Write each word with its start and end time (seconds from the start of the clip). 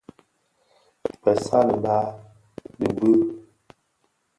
Bëssali 1.23 1.75
baà 1.83 2.05
di 2.77 2.89
bi. 2.97 3.11